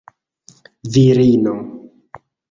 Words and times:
virino 0.93 1.53